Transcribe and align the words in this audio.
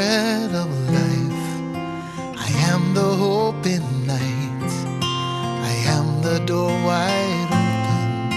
bread 0.00 0.54
of 0.54 0.70
life. 0.88 1.42
I 2.46 2.48
am 2.72 2.94
the 2.94 3.10
hope 3.24 3.66
in 3.66 3.84
night. 4.06 4.72
I 5.02 5.72
am 5.96 6.22
the 6.22 6.38
door 6.46 6.72
wide 6.88 7.50
open. 7.60 8.32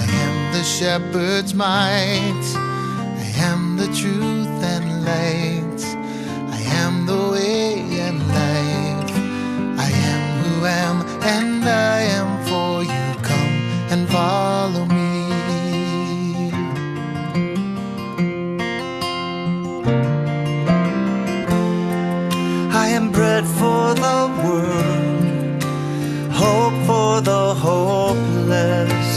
I 0.00 0.04
am 0.24 0.52
the 0.52 0.64
shepherd's 0.64 1.54
might. 1.54 2.57
I 22.84 22.86
am 22.90 23.10
bread 23.10 23.44
for 23.44 23.92
the 24.04 24.18
world, 24.44 25.62
hope 26.32 26.78
for 26.86 27.20
the 27.20 27.52
hopeless. 27.66 29.08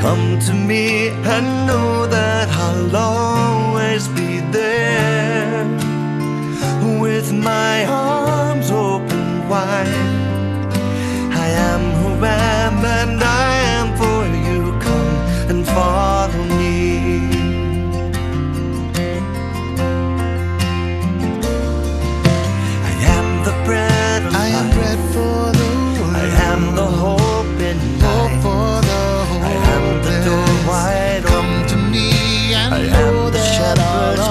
Come 0.00 0.38
to 0.46 0.54
me 0.54 1.08
and 1.36 1.61
that 33.74 34.12
shepherd's 34.12 34.21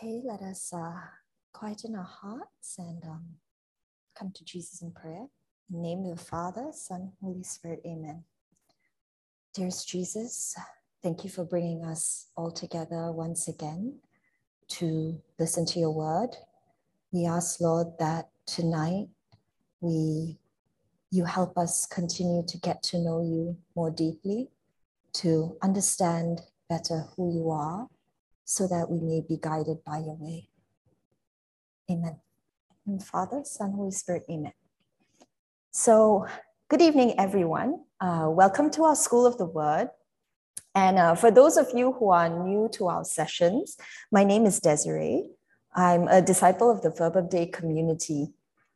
Okay, 0.00 0.22
let 0.24 0.42
us 0.42 0.72
uh, 0.72 0.92
quieten 1.52 1.96
our 1.96 2.04
hearts 2.04 2.76
and 2.78 3.02
um, 3.02 3.24
come 4.16 4.30
to 4.32 4.44
Jesus 4.44 4.80
in 4.80 4.92
prayer. 4.92 5.26
In 5.68 5.72
the 5.72 5.78
name 5.78 6.04
of 6.04 6.16
the 6.16 6.24
Father, 6.24 6.68
Son, 6.72 7.10
Holy 7.20 7.42
Spirit, 7.42 7.80
amen. 7.84 8.22
Dearest 9.52 9.88
Jesus, 9.88 10.56
thank 11.02 11.24
you 11.24 11.30
for 11.30 11.44
bringing 11.44 11.84
us 11.84 12.28
all 12.36 12.52
together 12.52 13.10
once 13.10 13.48
again 13.48 13.98
to 14.68 15.20
listen 15.36 15.66
to 15.66 15.80
your 15.80 15.90
word. 15.90 16.30
We 17.10 17.26
ask, 17.26 17.60
Lord, 17.60 17.88
that 17.98 18.28
tonight 18.46 19.08
we 19.80 20.38
you 21.10 21.24
help 21.24 21.58
us 21.58 21.86
continue 21.86 22.44
to 22.46 22.58
get 22.58 22.84
to 22.84 22.98
know 23.00 23.20
you 23.20 23.56
more 23.74 23.90
deeply, 23.90 24.50
to 25.14 25.56
understand 25.60 26.42
better 26.68 27.06
who 27.16 27.34
you 27.34 27.50
are, 27.50 27.88
so 28.48 28.66
that 28.66 28.90
we 28.90 28.98
may 28.98 29.20
be 29.20 29.36
guided 29.38 29.84
by 29.84 29.98
your 29.98 30.16
way. 30.18 30.48
Amen. 31.90 32.16
And 32.86 33.04
Father, 33.04 33.42
Son, 33.44 33.72
Holy 33.72 33.90
Spirit, 33.90 34.24
amen. 34.30 34.54
So, 35.70 36.26
good 36.70 36.80
evening, 36.80 37.12
everyone. 37.20 37.84
Uh, 38.00 38.28
welcome 38.30 38.70
to 38.70 38.84
our 38.84 38.96
School 38.96 39.26
of 39.26 39.36
the 39.36 39.44
Word. 39.44 39.90
And 40.74 40.98
uh, 40.98 41.14
for 41.14 41.30
those 41.30 41.58
of 41.58 41.68
you 41.74 41.92
who 41.92 42.08
are 42.08 42.30
new 42.30 42.70
to 42.72 42.88
our 42.88 43.04
sessions, 43.04 43.76
my 44.10 44.24
name 44.24 44.46
is 44.46 44.60
Desiree. 44.60 45.28
I'm 45.74 46.08
a 46.08 46.22
disciple 46.22 46.70
of 46.70 46.80
the 46.80 46.90
Verbum 46.90 47.28
Dei 47.28 47.48
community. 47.48 48.28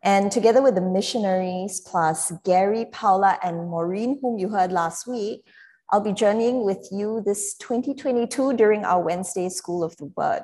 And 0.02 0.30
together 0.30 0.60
with 0.60 0.74
the 0.74 0.82
missionaries, 0.82 1.80
plus 1.80 2.30
Gary, 2.44 2.84
Paula, 2.92 3.38
and 3.42 3.70
Maureen, 3.70 4.18
whom 4.20 4.36
you 4.36 4.50
heard 4.50 4.70
last 4.70 5.06
week, 5.06 5.46
I'll 5.92 6.00
be 6.00 6.14
journeying 6.14 6.64
with 6.64 6.88
you 6.90 7.20
this 7.20 7.54
2022 7.56 8.54
during 8.54 8.82
our 8.82 9.02
Wednesday 9.02 9.50
School 9.50 9.84
of 9.84 9.94
the 9.98 10.06
Word. 10.06 10.40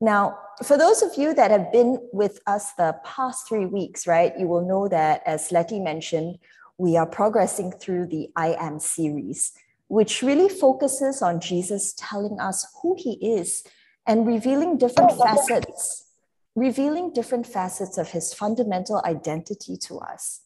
Now, 0.00 0.36
for 0.64 0.76
those 0.76 1.02
of 1.02 1.14
you 1.16 1.34
that 1.34 1.52
have 1.52 1.70
been 1.70 2.00
with 2.12 2.40
us 2.48 2.72
the 2.72 2.96
past 3.04 3.46
three 3.46 3.66
weeks, 3.66 4.08
right, 4.08 4.32
you 4.36 4.48
will 4.48 4.66
know 4.66 4.88
that, 4.88 5.22
as 5.24 5.52
Letty 5.52 5.78
mentioned, 5.78 6.38
we 6.78 6.96
are 6.96 7.06
progressing 7.06 7.70
through 7.70 8.06
the 8.06 8.30
I 8.34 8.56
Am 8.58 8.80
series, 8.80 9.52
which 9.86 10.20
really 10.20 10.48
focuses 10.48 11.22
on 11.22 11.40
Jesus 11.40 11.94
telling 11.96 12.40
us 12.40 12.66
who 12.82 12.96
he 12.98 13.12
is 13.22 13.62
and 14.04 14.26
revealing 14.26 14.78
different 14.78 15.12
facets, 15.16 16.06
revealing 16.56 17.12
different 17.12 17.46
facets 17.46 17.98
of 17.98 18.10
his 18.10 18.34
fundamental 18.34 19.00
identity 19.04 19.76
to 19.76 19.98
us. 19.98 20.40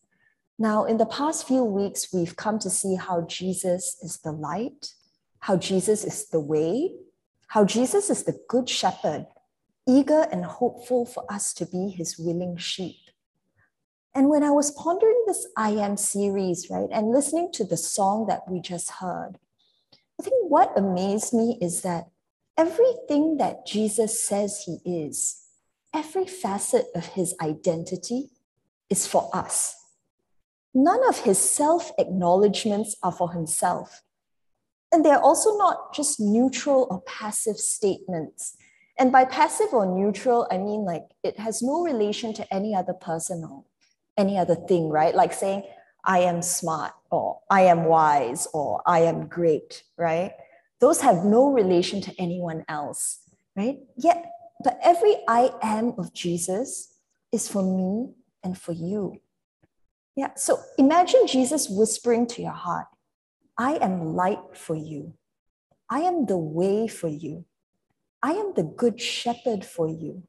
Now, 0.59 0.85
in 0.85 0.99
the 0.99 1.07
past 1.07 1.49
few 1.49 1.65
weeks, 1.65 2.13
we've 2.13 2.37
come 2.37 2.59
to 2.61 2.71
see 2.71 2.95
how 2.95 3.23
Jesus 3.23 3.97
is 4.03 4.19
the 4.19 4.33
light, 4.33 4.95
how 5.41 5.57
Jesus 5.57 6.05
is 6.05 6.29
the 6.29 6.41
way, 6.41 6.93
how 7.49 7.65
Jesus 7.65 8.09
is 8.09 8.23
the 8.23 8.39
good 8.49 8.69
shepherd, 8.69 9.27
eager 9.87 10.27
and 10.31 10.45
hopeful 10.45 11.07
for 11.07 11.25
us 11.31 11.53
to 11.55 11.67
be 11.67 11.89
his 11.89 12.19
willing 12.19 12.57
sheep. 12.57 12.97
And 14.15 14.29
when 14.29 14.45
I 14.45 14.51
was 14.51 14.71
pondering 14.71 15.25
this 15.27 15.47
I 15.57 15.71
Am 15.71 15.97
series, 15.97 16.71
right, 16.71 16.89
and 16.93 17.11
listening 17.11 17.51
to 17.55 17.65
the 17.65 17.77
song 17.77 18.27
that 18.29 18.49
we 18.49 18.61
just 18.61 18.93
heard, 18.93 19.39
I 20.21 20.23
think 20.23 20.37
what 20.49 20.73
amazed 20.77 21.35
me 21.35 21.59
is 21.61 21.83
that 21.83 22.07
everything 22.57 23.39
that 23.39 23.67
Jesus 23.67 24.23
says 24.25 24.65
he 24.65 24.79
is, 24.85 25.43
every 25.93 26.27
facet 26.27 26.87
of 26.95 27.07
his 27.07 27.35
identity 27.43 28.31
is 28.89 29.07
for 29.09 29.29
us. 29.35 29.84
None 30.75 31.09
of 31.09 31.19
his 31.19 31.39
self 31.39 31.93
acknowledgements 31.99 32.97
are 33.03 33.13
for 33.13 33.33
himself. 33.33 34.03
And 34.93 35.05
they're 35.05 35.21
also 35.21 35.57
not 35.57 35.95
just 35.95 36.21
neutral 36.21 36.87
or 36.91 37.01
passive 37.03 37.57
statements. 37.57 38.57
And 38.99 39.11
by 39.11 39.25
passive 39.25 39.73
or 39.73 39.87
neutral, 39.87 40.47
I 40.51 40.59
mean 40.59 40.85
like 40.85 41.05
it 41.23 41.39
has 41.39 41.63
no 41.63 41.83
relation 41.83 42.33
to 42.35 42.55
any 42.55 42.75
other 42.75 42.93
person 42.93 43.45
or 43.45 43.65
any 44.17 44.39
other 44.39 44.55
thing, 44.55 44.89
right? 44.89 45.15
Like 45.15 45.33
saying, 45.33 45.65
I 46.05 46.21
am 46.21 46.43
smart 46.43 46.93
or 47.11 47.41
I 47.51 47.63
am 47.63 47.85
wise 47.85 48.47
or 48.53 48.83
I 48.87 49.01
am 49.01 49.27
great, 49.27 49.83
right? 49.97 50.33
Those 50.81 51.01
have 51.01 51.25
no 51.25 51.51
relation 51.53 52.01
to 52.03 52.15
anyone 52.19 52.65
else, 52.69 53.21
right? 53.57 53.79
Yet, 53.97 54.27
but 54.63 54.79
every 54.83 55.17
I 55.27 55.51
am 55.63 55.95
of 55.99 56.13
Jesus 56.13 56.95
is 57.33 57.49
for 57.49 57.63
me 57.63 58.13
and 58.43 58.57
for 58.57 58.73
you. 58.73 59.21
Yeah, 60.17 60.31
so 60.37 60.61
imagine 60.79 61.27
Jesus 61.27 61.69
whispering 61.69 62.27
to 62.29 62.43
your 62.43 62.53
heart, 62.53 62.87
I 63.59 63.77
am 63.77 64.15
light 64.15 64.57
for 64.57 64.77
you. 64.77 65.15
I 65.91 66.01
am 66.01 66.27
the 66.27 66.39
way 66.39 66.89
for 66.89 67.09
you. 67.09 67.45
I 68.23 68.33
am 68.33 68.55
the 68.55 68.63
good 68.63 69.01
shepherd 69.01 69.65
for 69.65 69.89
you. 69.89 70.23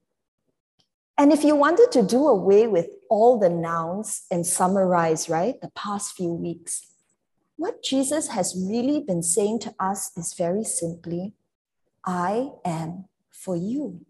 And 1.18 1.32
if 1.32 1.44
you 1.44 1.56
wanted 1.56 1.92
to 1.94 2.04
do 2.04 2.28
away 2.28 2.68
with 2.68 2.90
all 3.10 3.40
the 3.40 3.50
nouns 3.50 4.26
and 4.30 4.46
summarize, 4.46 5.30
right, 5.30 5.60
the 5.62 5.72
past 5.76 6.16
few 6.16 6.34
weeks, 6.34 6.86
what 7.56 7.82
Jesus 7.82 8.28
has 8.30 8.54
really 8.70 9.00
been 9.00 9.24
saying 9.24 9.60
to 9.60 9.74
us 9.80 10.12
is 10.18 10.34
very 10.34 10.66
simply, 10.66 11.34
I 12.06 12.50
am 12.66 13.06
for 13.32 13.56
you. 13.56 14.06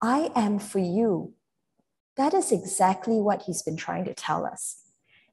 I 0.00 0.30
am 0.36 0.60
for 0.60 0.78
you. 0.78 1.34
That 2.18 2.34
is 2.34 2.50
exactly 2.50 3.20
what 3.20 3.42
he's 3.42 3.62
been 3.62 3.76
trying 3.76 4.04
to 4.06 4.12
tell 4.12 4.44
us. 4.44 4.82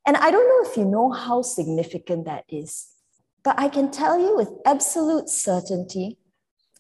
And 0.06 0.16
I 0.16 0.30
don't 0.30 0.48
know 0.48 0.70
if 0.70 0.78
you 0.78 0.86
know 0.86 1.12
how 1.12 1.42
significant 1.42 2.26
that 2.26 2.46
is, 2.48 2.86
but 3.44 3.60
I 3.60 3.70
can 3.70 3.90
tell 3.90 4.20
you 4.20 4.38
with 4.38 4.52
absolute 4.66 5.28
certainty 5.28 6.20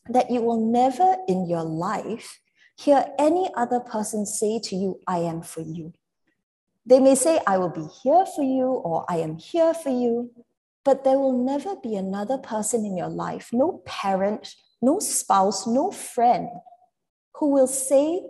that 0.08 0.30
you 0.30 0.44
will 0.44 0.64
never 0.64 1.18
in 1.28 1.50
your 1.50 1.64
life 1.64 2.40
hear 2.78 3.08
any 3.18 3.50
other 3.56 3.80
person 3.80 4.28
say 4.28 4.60
to 4.60 4.76
you, 4.76 5.00
I 5.08 5.20
am 5.20 5.42
for 5.42 5.62
you. 5.62 5.92
They 6.86 7.00
may 7.00 7.16
say, 7.16 7.42
I 7.48 7.58
will 7.58 7.70
be 7.70 7.88
here 8.04 8.28
for 8.28 8.44
you, 8.44 8.68
or 8.68 9.06
I 9.10 9.18
am 9.18 9.38
here 9.38 9.74
for 9.74 9.90
you, 9.90 10.30
but 10.84 11.04
there 11.04 11.18
will 11.18 11.44
never 11.44 11.76
be 11.78 11.96
another 11.96 12.38
person 12.38 12.86
in 12.86 12.96
your 12.96 13.10
life, 13.10 13.50
no 13.52 13.82
parent, 13.88 14.54
no 14.84 15.00
spouse, 15.00 15.66
no 15.66 15.90
friend, 15.90 16.50
who 17.38 17.50
will 17.50 17.66
say 17.66 18.22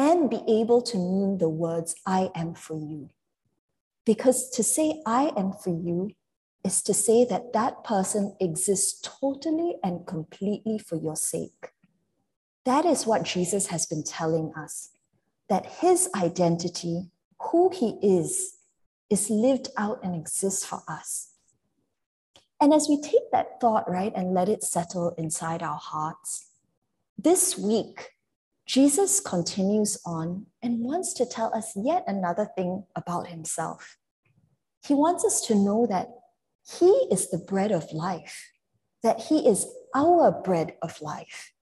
and 0.00 0.30
be 0.30 0.42
able 0.48 0.80
to 0.80 0.96
mean 0.96 1.36
the 1.36 1.48
words, 1.50 1.94
I 2.06 2.30
am 2.34 2.54
for 2.54 2.74
you. 2.74 3.10
Because 4.06 4.48
to 4.52 4.62
say, 4.62 5.02
I 5.04 5.30
am 5.36 5.52
for 5.52 5.68
you, 5.68 6.12
is 6.64 6.80
to 6.84 6.94
say 6.94 7.26
that 7.26 7.52
that 7.52 7.84
person 7.84 8.34
exists 8.40 8.98
totally 9.20 9.76
and 9.84 10.06
completely 10.06 10.78
for 10.78 10.96
your 10.96 11.16
sake. 11.16 11.72
That 12.64 12.86
is 12.86 13.06
what 13.06 13.24
Jesus 13.24 13.66
has 13.66 13.84
been 13.84 14.02
telling 14.02 14.54
us 14.56 14.88
that 15.50 15.66
his 15.66 16.08
identity, 16.16 17.10
who 17.50 17.70
he 17.70 17.98
is, 18.02 18.54
is 19.10 19.28
lived 19.28 19.68
out 19.76 20.00
and 20.02 20.14
exists 20.14 20.64
for 20.64 20.80
us. 20.88 21.32
And 22.58 22.72
as 22.72 22.88
we 22.88 23.02
take 23.02 23.30
that 23.32 23.60
thought, 23.60 23.90
right, 23.90 24.12
and 24.16 24.32
let 24.32 24.48
it 24.48 24.62
settle 24.62 25.14
inside 25.18 25.62
our 25.62 25.78
hearts, 25.78 26.46
this 27.18 27.58
week, 27.58 28.12
Jesus 28.70 29.18
continues 29.18 29.98
on 30.06 30.46
and 30.62 30.78
wants 30.78 31.12
to 31.14 31.26
tell 31.26 31.52
us 31.52 31.72
yet 31.74 32.04
another 32.06 32.48
thing 32.56 32.84
about 32.94 33.26
himself. 33.26 33.96
He 34.86 34.94
wants 34.94 35.24
us 35.24 35.40
to 35.48 35.56
know 35.56 35.88
that 35.90 36.06
he 36.78 37.08
is 37.10 37.30
the 37.30 37.38
bread 37.38 37.72
of 37.72 37.92
life, 37.92 38.52
that 39.02 39.20
He 39.22 39.48
is 39.48 39.66
our 39.94 40.30
bread 40.30 40.74
of 40.82 41.00
life, 41.00 41.52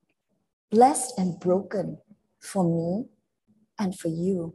blessed 0.70 1.19
and 1.19 1.40
broken 1.40 1.99
for 2.40 2.64
me 2.64 3.06
and 3.78 3.99
for 3.99 4.08
you. 4.08 4.54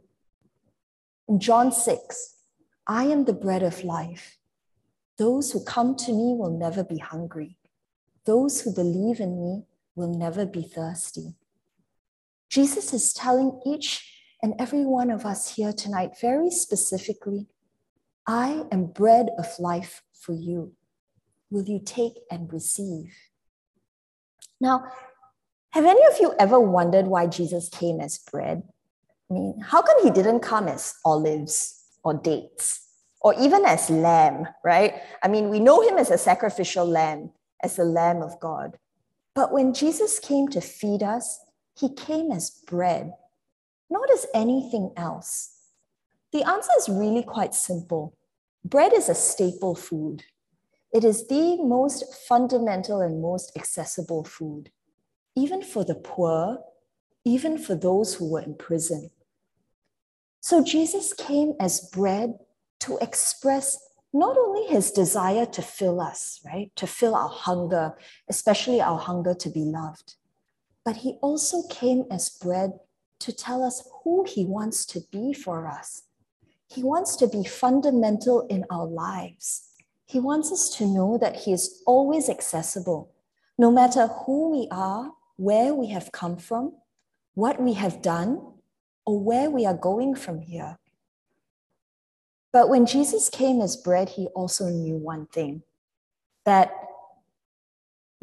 In 1.28 1.40
John 1.40 1.72
6, 1.72 2.34
I 2.86 3.04
am 3.04 3.24
the 3.24 3.32
bread 3.32 3.62
of 3.62 3.82
life. 3.82 4.38
Those 5.18 5.50
who 5.50 5.64
come 5.64 5.96
to 5.96 6.12
me 6.12 6.34
will 6.36 6.56
never 6.56 6.84
be 6.84 6.98
hungry. 6.98 7.56
Those 8.26 8.60
who 8.60 8.72
believe 8.72 9.20
in 9.20 9.40
me 9.40 9.64
will 9.96 10.16
never 10.16 10.46
be 10.46 10.62
thirsty. 10.62 11.34
Jesus 12.54 12.92
is 12.92 13.12
telling 13.12 13.60
each 13.66 14.08
and 14.40 14.54
every 14.60 14.84
one 14.84 15.10
of 15.10 15.26
us 15.26 15.56
here 15.56 15.72
tonight 15.72 16.12
very 16.20 16.52
specifically 16.52 17.48
I 18.28 18.62
am 18.70 18.86
bread 18.86 19.30
of 19.36 19.48
life 19.58 20.02
for 20.12 20.34
you. 20.34 20.72
Will 21.50 21.64
you 21.64 21.80
take 21.84 22.12
and 22.30 22.50
receive? 22.52 23.12
Now, 24.60 24.84
have 25.70 25.84
any 25.84 26.06
of 26.06 26.20
you 26.20 26.32
ever 26.38 26.60
wondered 26.60 27.08
why 27.08 27.26
Jesus 27.26 27.68
came 27.68 28.00
as 28.00 28.18
bread? 28.18 28.62
I 29.28 29.34
mean, 29.34 29.58
how 29.60 29.82
come 29.82 30.04
he 30.04 30.10
didn't 30.10 30.38
come 30.38 30.68
as 30.68 30.94
olives 31.04 31.82
or 32.04 32.14
dates 32.14 32.88
or 33.20 33.34
even 33.34 33.64
as 33.64 33.90
lamb, 33.90 34.46
right? 34.64 34.94
I 35.24 35.26
mean, 35.26 35.48
we 35.48 35.58
know 35.58 35.82
him 35.82 35.98
as 35.98 36.10
a 36.12 36.16
sacrificial 36.16 36.86
lamb, 36.86 37.32
as 37.64 37.74
the 37.74 37.84
lamb 37.84 38.22
of 38.22 38.38
God. 38.38 38.78
But 39.34 39.52
when 39.52 39.74
Jesus 39.74 40.20
came 40.20 40.46
to 40.50 40.60
feed 40.60 41.02
us, 41.02 41.43
he 41.76 41.92
came 41.92 42.30
as 42.30 42.50
bread, 42.66 43.12
not 43.90 44.10
as 44.10 44.26
anything 44.34 44.92
else. 44.96 45.50
The 46.32 46.42
answer 46.42 46.70
is 46.78 46.88
really 46.88 47.22
quite 47.22 47.54
simple. 47.54 48.16
Bread 48.64 48.92
is 48.92 49.08
a 49.08 49.14
staple 49.14 49.74
food. 49.74 50.24
It 50.92 51.04
is 51.04 51.26
the 51.26 51.56
most 51.62 52.14
fundamental 52.28 53.00
and 53.00 53.20
most 53.20 53.56
accessible 53.56 54.24
food, 54.24 54.70
even 55.36 55.62
for 55.62 55.84
the 55.84 55.96
poor, 55.96 56.60
even 57.24 57.58
for 57.58 57.74
those 57.74 58.14
who 58.14 58.30
were 58.30 58.40
in 58.40 58.54
prison. 58.54 59.10
So 60.40 60.62
Jesus 60.62 61.12
came 61.12 61.54
as 61.58 61.88
bread 61.92 62.34
to 62.80 62.98
express 62.98 63.78
not 64.12 64.36
only 64.36 64.66
his 64.66 64.92
desire 64.92 65.46
to 65.46 65.62
fill 65.62 66.00
us, 66.00 66.40
right, 66.44 66.70
to 66.76 66.86
fill 66.86 67.16
our 67.16 67.28
hunger, 67.28 67.94
especially 68.28 68.80
our 68.80 68.98
hunger 68.98 69.34
to 69.34 69.50
be 69.50 69.64
loved, 69.64 70.14
but 70.84 70.96
he 70.98 71.18
also 71.22 71.62
came 71.68 72.04
as 72.10 72.28
bread 72.28 72.78
to 73.20 73.32
tell 73.32 73.62
us 73.62 73.88
who 74.02 74.24
he 74.28 74.44
wants 74.44 74.84
to 74.86 75.00
be 75.10 75.32
for 75.32 75.66
us 75.66 76.04
he 76.74 76.82
wants 76.82 77.14
to 77.16 77.28
be 77.28 77.44
fundamental 77.44 78.46
in 78.48 78.64
our 78.68 78.86
lives. 78.86 79.68
He 80.06 80.18
wants 80.18 80.50
us 80.50 80.70
to 80.76 80.86
know 80.86 81.18
that 81.18 81.36
He 81.36 81.52
is 81.52 81.82
always 81.86 82.28
accessible, 82.28 83.12
no 83.56 83.70
matter 83.70 84.08
who 84.08 84.50
we 84.50 84.68
are, 84.72 85.12
where 85.36 85.72
we 85.72 85.88
have 85.90 86.10
come 86.10 86.36
from, 86.36 86.74
what 87.34 87.60
we 87.60 87.74
have 87.74 88.02
done, 88.02 88.40
or 89.06 89.20
where 89.20 89.50
we 89.50 89.64
are 89.66 89.76
going 89.76 90.16
from 90.16 90.40
here. 90.40 90.78
But 92.52 92.68
when 92.68 92.86
Jesus 92.86 93.28
came 93.28 93.60
as 93.60 93.76
bread, 93.76 94.10
He 94.10 94.26
also 94.28 94.68
knew 94.68 94.96
one 94.96 95.26
thing 95.26 95.62
that 96.44 96.72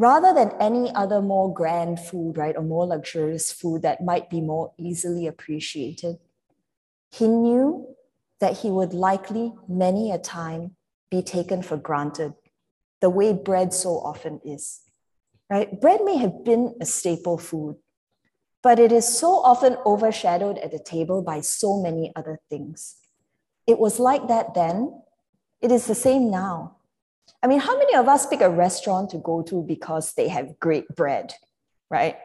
rather 0.01 0.33
than 0.33 0.51
any 0.59 0.91
other 0.95 1.21
more 1.21 1.53
grand 1.53 1.99
food, 1.99 2.35
right, 2.35 2.57
or 2.57 2.63
more 2.63 2.87
luxurious 2.87 3.51
food 3.51 3.83
that 3.83 4.03
might 4.03 4.31
be 4.31 4.41
more 4.41 4.73
easily 4.79 5.27
appreciated, 5.27 6.17
He 7.11 7.27
knew 7.27 7.95
that 8.39 8.59
he 8.59 8.71
would 8.71 8.93
likely 8.93 9.53
many 9.67 10.11
a 10.11 10.17
time 10.17 10.75
be 11.11 11.21
taken 11.21 11.61
for 11.61 11.77
granted, 11.77 12.33
the 13.01 13.09
way 13.09 13.33
bread 13.33 13.73
so 13.73 13.99
often 13.99 14.39
is. 14.43 14.81
Right? 15.49 15.79
Bread 15.79 16.01
may 16.03 16.17
have 16.17 16.43
been 16.45 16.75
a 16.81 16.85
staple 16.85 17.37
food, 17.37 17.75
but 18.63 18.79
it 18.79 18.91
is 18.91 19.05
so 19.05 19.43
often 19.43 19.77
overshadowed 19.85 20.57
at 20.59 20.71
the 20.71 20.79
table 20.79 21.21
by 21.21 21.41
so 21.41 21.79
many 21.79 22.11
other 22.15 22.39
things. 22.49 22.95
It 23.67 23.77
was 23.77 23.99
like 23.99 24.29
that 24.29 24.55
then, 24.55 25.03
it 25.61 25.71
is 25.71 25.85
the 25.85 25.95
same 25.95 26.31
now. 26.31 26.77
I 27.43 27.47
mean, 27.47 27.59
how 27.59 27.77
many 27.77 27.95
of 27.95 28.07
us 28.07 28.27
pick 28.27 28.41
a 28.41 28.49
restaurant 28.49 29.09
to 29.11 29.17
go 29.17 29.41
to 29.43 29.63
because 29.63 30.13
they 30.13 30.27
have 30.27 30.59
great 30.59 30.87
bread, 30.95 31.33
right? 31.89 32.17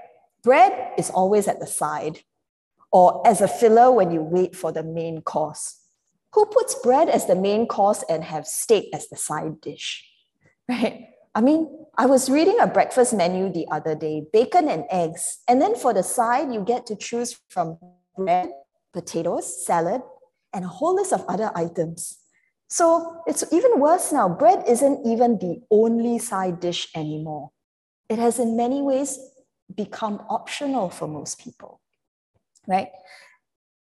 Bread 0.42 0.92
is 0.98 1.10
always 1.10 1.48
at 1.48 1.58
the 1.58 1.66
side 1.66 2.20
or 2.92 3.26
as 3.26 3.40
a 3.40 3.48
filler 3.48 3.90
when 3.90 4.10
you 4.10 4.22
wait 4.22 4.54
for 4.54 4.72
the 4.72 4.82
main 4.82 5.22
course. 5.22 5.80
Who 6.34 6.46
puts 6.46 6.74
bread 6.74 7.08
as 7.08 7.26
the 7.26 7.34
main 7.34 7.66
course 7.66 8.04
and 8.08 8.22
have 8.24 8.46
steak 8.46 8.90
as 8.92 9.08
the 9.08 9.16
side 9.16 9.60
dish? 9.60 10.04
Right? 10.68 11.10
I 11.32 11.42
mean, 11.42 11.68
I 11.96 12.06
was 12.06 12.28
reading 12.28 12.58
a 12.60 12.66
breakfast 12.66 13.14
menu 13.14 13.52
the 13.52 13.68
other 13.70 13.94
day 13.94 14.24
bacon 14.32 14.68
and 14.68 14.84
eggs. 14.90 15.38
And 15.46 15.62
then 15.62 15.76
for 15.76 15.94
the 15.94 16.02
side, 16.02 16.52
you 16.52 16.64
get 16.64 16.86
to 16.86 16.96
choose 16.96 17.38
from 17.50 17.78
bread, 18.16 18.48
potatoes, 18.92 19.64
salad, 19.64 20.02
and 20.52 20.64
a 20.64 20.68
whole 20.68 20.96
list 20.96 21.12
of 21.12 21.24
other 21.28 21.52
items. 21.54 22.18
So 22.68 23.22
it's 23.26 23.44
even 23.52 23.78
worse 23.78 24.12
now. 24.12 24.28
Bread 24.28 24.64
isn't 24.66 25.06
even 25.06 25.38
the 25.38 25.62
only 25.70 26.18
side 26.18 26.60
dish 26.60 26.88
anymore. 26.94 27.50
It 28.08 28.18
has, 28.18 28.38
in 28.38 28.56
many 28.56 28.82
ways, 28.82 29.18
become 29.74 30.24
optional 30.28 30.90
for 30.90 31.08
most 31.08 31.40
people, 31.40 31.80
right? 32.66 32.88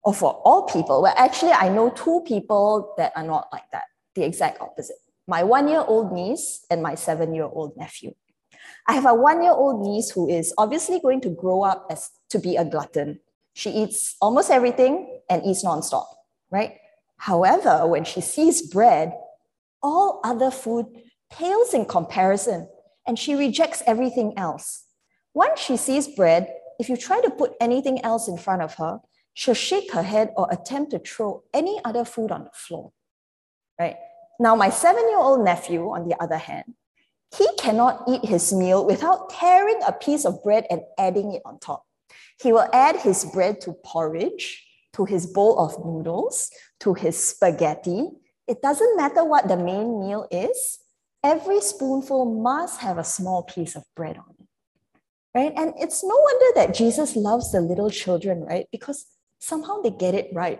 or 0.03 0.13
for 0.13 0.41
all 0.45 0.63
people. 0.63 1.01
Well, 1.01 1.13
actually, 1.17 1.51
I 1.51 1.69
know 1.69 1.89
two 1.89 2.23
people 2.25 2.93
that 2.97 3.11
are 3.15 3.23
not 3.23 3.47
like 3.51 3.69
that, 3.71 3.83
the 4.15 4.23
exact 4.23 4.61
opposite 4.61 4.97
my 5.27 5.43
one 5.43 5.67
year 5.67 5.83
old 5.85 6.11
niece 6.11 6.65
and 6.71 6.81
my 6.81 6.95
seven 6.95 7.35
year 7.35 7.45
old 7.45 7.77
nephew. 7.77 8.15
I 8.87 8.93
have 8.93 9.05
a 9.05 9.13
one 9.13 9.43
year 9.43 9.51
old 9.51 9.85
niece 9.85 10.09
who 10.09 10.27
is 10.27 10.51
obviously 10.57 10.99
going 10.99 11.21
to 11.21 11.29
grow 11.29 11.61
up 11.61 11.85
as 11.91 12.09
to 12.31 12.39
be 12.39 12.55
a 12.55 12.65
glutton. 12.65 13.19
She 13.53 13.69
eats 13.69 14.15
almost 14.19 14.49
everything 14.49 15.21
and 15.29 15.45
eats 15.45 15.63
nonstop, 15.63 16.05
right? 16.49 16.77
However, 17.19 17.85
when 17.85 18.05
she 18.05 18.21
sees 18.21 18.61
bread, 18.61 19.13
all 19.83 20.21
other 20.23 20.51
food 20.51 20.87
pales 21.29 21.73
in 21.73 21.85
comparison 21.85 22.67
and 23.05 23.19
she 23.19 23.35
rejects 23.35 23.83
everything 23.85 24.33
else. 24.37 24.85
Once 25.33 25.59
she 25.59 25.77
sees 25.77 26.07
bread, 26.07 26.51
if 26.79 26.89
you 26.89 26.95
try 26.95 27.21
to 27.21 27.29
put 27.29 27.53
anything 27.59 28.03
else 28.03 28.27
in 28.27 28.37
front 28.37 28.61
of 28.61 28.75
her, 28.75 28.99
she'll 29.33 29.53
shake 29.53 29.91
her 29.91 30.03
head 30.03 30.31
or 30.37 30.47
attempt 30.49 30.91
to 30.91 30.99
throw 30.99 31.43
any 31.53 31.79
other 31.83 32.05
food 32.05 32.31
on 32.31 32.45
the 32.45 32.51
floor, 32.53 32.91
right? 33.79 33.97
Now, 34.39 34.55
my 34.55 34.69
seven 34.69 35.07
year 35.09 35.19
old 35.19 35.43
nephew, 35.43 35.89
on 35.91 36.07
the 36.07 36.21
other 36.21 36.37
hand, 36.37 36.73
he 37.37 37.47
cannot 37.57 38.03
eat 38.07 38.25
his 38.25 38.53
meal 38.53 38.85
without 38.85 39.29
tearing 39.29 39.79
a 39.85 39.91
piece 39.91 40.25
of 40.25 40.41
bread 40.41 40.65
and 40.69 40.81
adding 40.97 41.33
it 41.33 41.41
on 41.45 41.59
top. 41.59 41.83
He 42.41 42.53
will 42.53 42.67
add 42.71 42.95
his 42.95 43.25
bread 43.25 43.59
to 43.61 43.73
porridge, 43.83 44.65
to 44.93 45.05
his 45.05 45.27
bowl 45.27 45.59
of 45.59 45.83
noodles, 45.85 46.49
to 46.81 46.93
his 46.93 47.21
spaghetti. 47.21 48.09
It 48.47 48.61
doesn't 48.61 48.97
matter 48.97 49.23
what 49.23 49.47
the 49.47 49.57
main 49.57 49.99
meal 49.99 50.27
is, 50.31 50.79
every 51.23 51.61
spoonful 51.61 52.25
must 52.25 52.81
have 52.81 52.97
a 52.97 53.03
small 53.03 53.43
piece 53.43 53.75
of 53.75 53.83
bread 53.95 54.17
on 54.17 54.35
it. 54.39 54.45
Right? 55.35 55.53
And 55.55 55.73
it's 55.77 56.03
no 56.03 56.15
wonder 56.15 56.45
that 56.55 56.73
Jesus 56.73 57.15
loves 57.15 57.51
the 57.51 57.61
little 57.61 57.91
children, 57.91 58.41
right? 58.41 58.67
Because 58.71 59.05
somehow 59.39 59.81
they 59.81 59.91
get 59.91 60.15
it 60.15 60.29
right. 60.33 60.59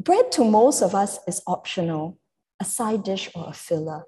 Bread 0.00 0.32
to 0.32 0.44
most 0.44 0.82
of 0.82 0.94
us 0.94 1.20
is 1.28 1.42
optional, 1.46 2.18
a 2.58 2.64
side 2.64 3.04
dish 3.04 3.30
or 3.34 3.48
a 3.48 3.52
filler. 3.52 4.04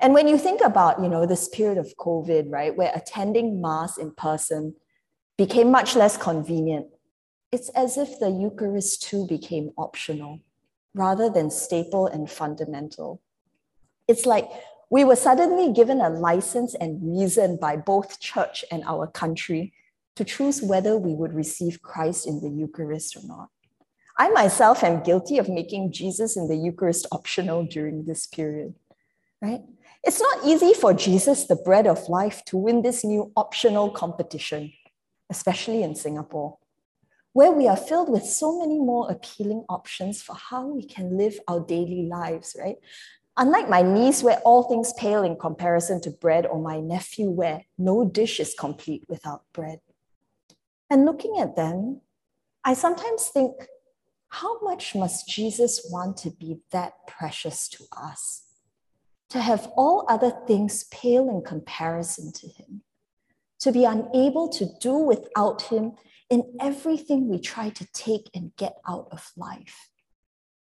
And 0.00 0.14
when 0.14 0.28
you 0.28 0.38
think 0.38 0.60
about, 0.60 1.02
you 1.02 1.08
know, 1.08 1.26
this 1.26 1.48
period 1.48 1.76
of 1.76 1.92
COVID, 1.98 2.44
right, 2.50 2.76
where 2.76 2.92
attending 2.94 3.60
Mass 3.60 3.98
in 3.98 4.12
person 4.12 4.74
became 5.36 5.72
much 5.72 5.96
less 5.96 6.16
convenient, 6.16 6.86
it's 7.50 7.68
as 7.70 7.96
if 7.96 8.18
the 8.18 8.30
Eucharist 8.30 9.02
too 9.02 9.26
became 9.26 9.70
optional 9.78 10.40
rather 10.94 11.30
than 11.30 11.50
staple 11.50 12.06
and 12.06 12.30
fundamental. 12.30 13.22
It's 14.06 14.26
like 14.26 14.48
we 14.90 15.04
were 15.04 15.16
suddenly 15.16 15.72
given 15.72 16.00
a 16.00 16.10
license 16.10 16.74
and 16.74 17.18
reason 17.18 17.58
by 17.60 17.76
both 17.76 18.20
church 18.20 18.64
and 18.70 18.82
our 18.84 19.06
country 19.06 19.72
to 20.16 20.24
choose 20.24 20.62
whether 20.62 20.96
we 20.96 21.14
would 21.14 21.32
receive 21.32 21.82
Christ 21.82 22.26
in 22.26 22.40
the 22.40 22.50
Eucharist 22.50 23.16
or 23.16 23.22
not. 23.26 23.48
I 24.18 24.30
myself 24.30 24.82
am 24.82 25.02
guilty 25.02 25.38
of 25.38 25.48
making 25.48 25.92
Jesus 25.92 26.36
in 26.36 26.48
the 26.48 26.56
Eucharist 26.56 27.06
optional 27.12 27.64
during 27.64 28.04
this 28.04 28.26
period, 28.26 28.74
right? 29.40 29.60
It's 30.02 30.20
not 30.20 30.44
easy 30.44 30.74
for 30.74 30.92
Jesus, 30.92 31.44
the 31.44 31.56
bread 31.56 31.86
of 31.86 32.08
life, 32.08 32.44
to 32.46 32.56
win 32.56 32.82
this 32.82 33.04
new 33.04 33.30
optional 33.36 33.90
competition, 33.90 34.72
especially 35.30 35.82
in 35.84 35.94
Singapore, 35.94 36.57
where 37.38 37.52
we 37.52 37.68
are 37.68 37.76
filled 37.76 38.08
with 38.08 38.24
so 38.24 38.58
many 38.58 38.80
more 38.80 39.08
appealing 39.12 39.64
options 39.68 40.20
for 40.20 40.34
how 40.34 40.66
we 40.66 40.82
can 40.84 41.16
live 41.16 41.38
our 41.46 41.60
daily 41.60 42.02
lives, 42.02 42.56
right? 42.58 42.78
Unlike 43.36 43.68
my 43.68 43.80
niece, 43.80 44.24
where 44.24 44.38
all 44.38 44.64
things 44.64 44.92
pale 44.94 45.22
in 45.22 45.36
comparison 45.36 46.00
to 46.00 46.10
bread, 46.10 46.46
or 46.46 46.60
my 46.60 46.80
nephew, 46.80 47.30
where 47.30 47.64
no 47.78 48.04
dish 48.04 48.40
is 48.40 48.56
complete 48.58 49.04
without 49.08 49.42
bread. 49.52 49.78
And 50.90 51.04
looking 51.04 51.38
at 51.38 51.54
them, 51.54 52.00
I 52.64 52.74
sometimes 52.74 53.28
think, 53.28 53.52
how 54.30 54.60
much 54.62 54.96
must 54.96 55.28
Jesus 55.28 55.88
want 55.92 56.16
to 56.16 56.30
be 56.30 56.56
that 56.72 56.94
precious 57.06 57.68
to 57.68 57.84
us? 57.96 58.48
To 59.30 59.38
have 59.40 59.70
all 59.76 60.06
other 60.08 60.32
things 60.48 60.82
pale 60.90 61.30
in 61.30 61.42
comparison 61.42 62.32
to 62.32 62.48
him, 62.48 62.82
to 63.60 63.70
be 63.70 63.84
unable 63.84 64.48
to 64.48 64.66
do 64.80 64.94
without 64.94 65.62
him 65.62 65.92
in 66.30 66.44
everything 66.60 67.28
we 67.28 67.38
try 67.38 67.70
to 67.70 67.86
take 67.92 68.30
and 68.34 68.54
get 68.56 68.76
out 68.86 69.08
of 69.12 69.30
life. 69.36 69.88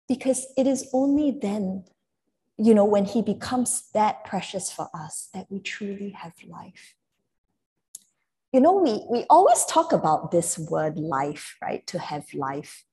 Because 0.08 0.48
it 0.56 0.68
is 0.68 0.90
only 0.94 1.32
then, 1.32 1.86
you 2.58 2.74
know, 2.74 2.86
when 2.86 3.06
he 3.06 3.22
becomes 3.22 3.90
that 3.94 4.24
precious 4.24 4.72
for 4.72 4.90
us 4.94 5.30
that 5.34 5.48
we 5.50 5.60
truly 5.60 6.12
have 6.12 6.34
life. 6.48 6.94
You 8.54 8.62
know, 8.62 8.74
we, 8.74 9.06
we 9.10 9.26
always 9.30 9.66
talk 9.66 9.92
about 9.92 10.32
this 10.32 10.58
word 10.58 10.98
life, 10.98 11.58
right? 11.62 11.86
To 11.88 12.00
have 12.00 12.26
life. 12.34 12.86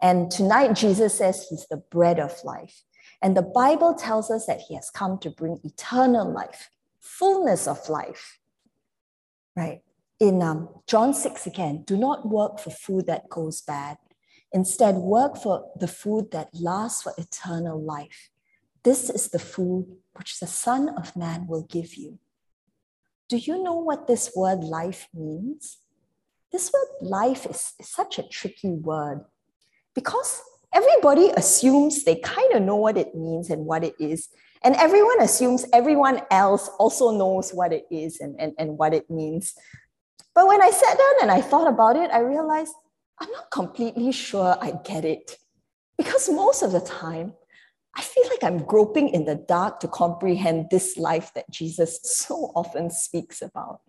And 0.00 0.30
tonight, 0.30 0.74
Jesus 0.74 1.14
says 1.14 1.46
he's 1.48 1.66
the 1.68 1.76
bread 1.76 2.20
of 2.20 2.32
life. 2.44 2.82
And 3.20 3.36
the 3.36 3.42
Bible 3.42 3.94
tells 3.94 4.30
us 4.30 4.46
that 4.46 4.60
he 4.60 4.74
has 4.74 4.90
come 4.90 5.18
to 5.18 5.30
bring 5.30 5.60
eternal 5.64 6.30
life, 6.30 6.70
fullness 7.00 7.66
of 7.66 7.88
life, 7.88 8.38
right? 9.56 9.82
In 10.22 10.40
um, 10.40 10.68
John 10.86 11.14
6 11.14 11.48
again, 11.48 11.82
do 11.84 11.96
not 11.96 12.28
work 12.28 12.60
for 12.60 12.70
food 12.70 13.06
that 13.06 13.28
goes 13.28 13.60
bad. 13.60 13.98
Instead, 14.52 14.94
work 14.94 15.36
for 15.36 15.68
the 15.74 15.88
food 15.88 16.30
that 16.30 16.48
lasts 16.54 17.02
for 17.02 17.12
eternal 17.18 17.82
life. 17.82 18.30
This 18.84 19.10
is 19.10 19.30
the 19.30 19.40
food 19.40 19.84
which 20.12 20.38
the 20.38 20.46
Son 20.46 20.90
of 20.90 21.16
Man 21.16 21.48
will 21.48 21.64
give 21.64 21.96
you. 21.96 22.20
Do 23.28 23.36
you 23.36 23.64
know 23.64 23.74
what 23.74 24.06
this 24.06 24.30
word 24.36 24.62
life 24.62 25.08
means? 25.12 25.78
This 26.52 26.70
word 26.72 27.08
life 27.08 27.44
is, 27.44 27.72
is 27.80 27.88
such 27.88 28.20
a 28.20 28.28
tricky 28.28 28.74
word 28.74 29.24
because 29.92 30.40
everybody 30.72 31.30
assumes 31.30 32.04
they 32.04 32.20
kind 32.20 32.52
of 32.52 32.62
know 32.62 32.76
what 32.76 32.96
it 32.96 33.16
means 33.16 33.50
and 33.50 33.66
what 33.66 33.82
it 33.82 33.96
is. 33.98 34.28
And 34.62 34.76
everyone 34.76 35.20
assumes 35.20 35.66
everyone 35.72 36.20
else 36.30 36.70
also 36.78 37.10
knows 37.10 37.50
what 37.50 37.72
it 37.72 37.86
is 37.90 38.20
and, 38.20 38.40
and, 38.40 38.52
and 38.58 38.78
what 38.78 38.94
it 38.94 39.10
means. 39.10 39.54
But 40.34 40.46
when 40.48 40.62
I 40.62 40.70
sat 40.70 40.98
down 40.98 41.14
and 41.22 41.30
I 41.30 41.40
thought 41.40 41.68
about 41.68 41.96
it, 41.96 42.10
I 42.10 42.20
realized 42.20 42.74
I'm 43.20 43.30
not 43.30 43.50
completely 43.50 44.12
sure 44.12 44.56
I 44.60 44.72
get 44.84 45.04
it. 45.04 45.38
Because 45.96 46.28
most 46.30 46.62
of 46.62 46.72
the 46.72 46.80
time, 46.80 47.34
I 47.94 48.02
feel 48.02 48.24
like 48.28 48.42
I'm 48.42 48.64
groping 48.64 49.10
in 49.10 49.26
the 49.26 49.34
dark 49.34 49.80
to 49.80 49.88
comprehend 49.88 50.68
this 50.70 50.96
life 50.96 51.32
that 51.34 51.50
Jesus 51.50 52.00
so 52.02 52.52
often 52.56 52.90
speaks 52.90 53.42
about. 53.42 53.80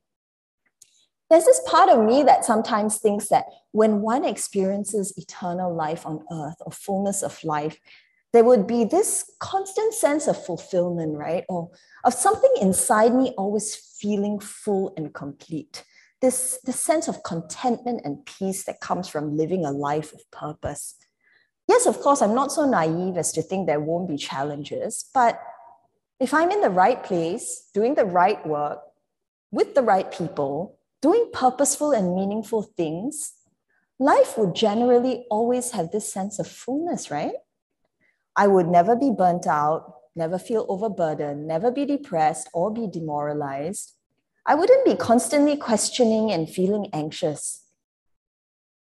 There's 1.29 1.45
this 1.45 1.61
part 1.65 1.89
of 1.89 2.05
me 2.05 2.23
that 2.23 2.45
sometimes 2.45 2.97
thinks 2.97 3.29
that 3.29 3.45
when 3.71 4.01
one 4.01 4.25
experiences 4.25 5.17
eternal 5.17 5.73
life 5.73 6.05
on 6.05 6.25
earth 6.31 6.57
or 6.59 6.71
fullness 6.71 7.23
of 7.23 7.41
life, 7.43 7.79
there 8.33 8.43
would 8.43 8.67
be 8.67 8.83
this 8.83 9.31
constant 9.39 9.93
sense 9.93 10.27
of 10.27 10.45
fulfillment, 10.45 11.17
right? 11.17 11.45
Or 11.49 11.71
of 12.03 12.13
something 12.13 12.51
inside 12.61 13.15
me 13.15 13.33
always 13.37 13.75
feeling 13.75 14.39
full 14.39 14.93
and 14.97 15.13
complete. 15.13 15.83
This, 16.23 16.57
this 16.63 16.79
sense 16.79 17.09
of 17.09 17.21
contentment 17.21 18.01
and 18.05 18.25
peace 18.25 18.63
that 18.63 18.79
comes 18.79 19.09
from 19.09 19.35
living 19.35 19.65
a 19.65 19.71
life 19.71 20.13
of 20.13 20.21
purpose. 20.31 20.95
Yes, 21.67 21.85
of 21.85 21.99
course, 21.99 22.21
I'm 22.21 22.33
not 22.33 22.53
so 22.53 22.63
naive 22.65 23.17
as 23.17 23.33
to 23.33 23.41
think 23.41 23.67
there 23.67 23.81
won't 23.81 24.07
be 24.07 24.15
challenges, 24.15 25.03
but 25.13 25.37
if 26.21 26.33
I'm 26.33 26.49
in 26.49 26.61
the 26.61 26.69
right 26.69 27.03
place, 27.03 27.69
doing 27.73 27.95
the 27.95 28.05
right 28.05 28.39
work, 28.47 28.79
with 29.51 29.75
the 29.75 29.81
right 29.81 30.09
people, 30.13 30.79
doing 31.01 31.29
purposeful 31.33 31.91
and 31.91 32.15
meaningful 32.15 32.63
things, 32.63 33.33
life 33.99 34.37
would 34.37 34.55
generally 34.55 35.25
always 35.29 35.71
have 35.71 35.91
this 35.91 36.11
sense 36.11 36.39
of 36.39 36.47
fullness, 36.47 37.11
right? 37.11 37.35
I 38.33 38.47
would 38.47 38.67
never 38.67 38.95
be 38.95 39.11
burnt 39.11 39.45
out, 39.45 39.93
never 40.15 40.39
feel 40.39 40.65
overburdened, 40.69 41.45
never 41.45 41.69
be 41.69 41.85
depressed 41.85 42.49
or 42.53 42.73
be 42.73 42.87
demoralized. 42.87 43.91
I 44.45 44.55
wouldn't 44.55 44.85
be 44.85 44.95
constantly 44.95 45.55
questioning 45.55 46.31
and 46.31 46.49
feeling 46.49 46.87
anxious. 46.93 47.63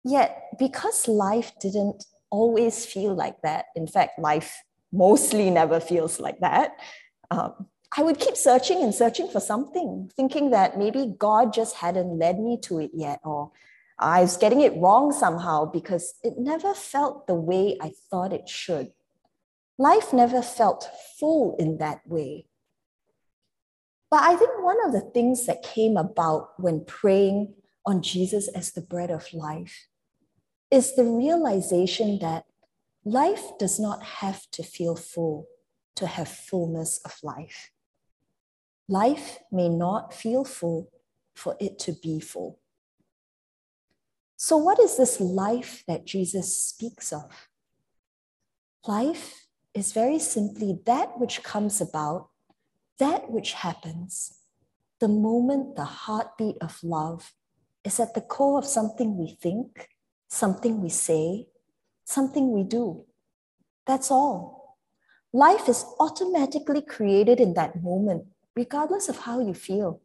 Yet, 0.03 0.43
because 0.59 1.07
life 1.07 1.53
didn't 1.59 2.05
always 2.29 2.85
feel 2.85 3.13
like 3.13 3.41
that. 3.41 3.65
In 3.75 3.87
fact, 3.87 4.19
life 4.19 4.61
mostly 4.91 5.49
never 5.49 5.79
feels 5.79 6.19
like 6.19 6.39
that. 6.39 6.77
Um, 7.31 7.67
I 7.95 8.03
would 8.03 8.19
keep 8.19 8.35
searching 8.35 8.83
and 8.83 8.93
searching 8.93 9.29
for 9.29 9.39
something, 9.39 10.11
thinking 10.15 10.51
that 10.51 10.77
maybe 10.77 11.13
God 11.17 11.53
just 11.53 11.77
hadn't 11.77 12.19
led 12.19 12.39
me 12.39 12.59
to 12.63 12.79
it 12.79 12.91
yet, 12.93 13.19
or 13.23 13.51
I 13.99 14.21
was 14.21 14.37
getting 14.37 14.61
it 14.61 14.75
wrong 14.77 15.11
somehow 15.11 15.65
because 15.65 16.15
it 16.23 16.37
never 16.37 16.73
felt 16.73 17.27
the 17.27 17.35
way 17.35 17.77
I 17.81 17.93
thought 18.09 18.33
it 18.33 18.47
should. 18.49 18.91
Life 19.77 20.13
never 20.13 20.41
felt 20.41 20.89
full 21.19 21.55
in 21.57 21.77
that 21.77 22.01
way. 22.05 22.47
But 24.09 24.23
I 24.23 24.35
think 24.35 24.63
one 24.63 24.77
of 24.85 24.93
the 24.93 25.01
things 25.01 25.45
that 25.45 25.63
came 25.63 25.97
about 25.97 26.59
when 26.59 26.85
praying 26.85 27.53
on 27.85 28.01
Jesus 28.01 28.47
as 28.49 28.71
the 28.71 28.81
bread 28.81 29.11
of 29.11 29.33
life 29.33 29.87
is 30.71 30.95
the 30.95 31.03
realization 31.03 32.19
that 32.19 32.45
life 33.03 33.57
does 33.57 33.79
not 33.79 34.03
have 34.03 34.49
to 34.51 34.63
feel 34.63 34.95
full 34.95 35.47
to 35.95 36.07
have 36.07 36.29
fullness 36.29 36.99
of 37.03 37.17
life. 37.23 37.71
Life 38.87 39.39
may 39.51 39.67
not 39.67 40.13
feel 40.13 40.45
full 40.45 40.89
for 41.35 41.57
it 41.59 41.79
to 41.79 41.93
be 41.93 42.19
full. 42.19 42.59
So, 44.37 44.55
what 44.57 44.79
is 44.79 44.97
this 44.97 45.19
life 45.19 45.83
that 45.87 46.05
Jesus 46.05 46.61
speaks 46.61 47.11
of? 47.11 47.49
Life 48.87 49.47
is 49.73 49.91
very 49.91 50.19
simply 50.19 50.79
that 50.85 51.19
which 51.19 51.43
comes 51.43 51.81
about, 51.81 52.29
that 52.99 53.29
which 53.29 53.53
happens 53.53 54.37
the 54.99 55.07
moment 55.07 55.75
the 55.75 55.85
heartbeat 55.85 56.57
of 56.61 56.83
love 56.83 57.33
is 57.83 57.99
at 57.99 58.13
the 58.13 58.21
core 58.21 58.57
of 58.57 58.65
something 58.65 59.17
we 59.17 59.37
think, 59.41 59.89
something 60.27 60.81
we 60.81 60.89
say, 60.89 61.47
something 62.05 62.51
we 62.51 62.63
do. 62.63 63.05
That's 63.85 64.09
all. 64.09 64.77
Life 65.31 65.69
is 65.69 65.85
automatically 65.99 66.81
created 66.81 67.39
in 67.39 67.53
that 67.53 67.83
moment, 67.83 68.25
regardless 68.55 69.07
of 69.07 69.19
how 69.19 69.39
you 69.39 69.53
feel. 69.53 70.01